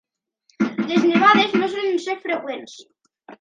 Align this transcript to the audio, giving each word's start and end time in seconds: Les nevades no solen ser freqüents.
Les 0.91 1.05
nevades 1.09 1.53
no 1.59 1.69
solen 1.75 2.01
ser 2.07 2.17
freqüents. 2.25 2.75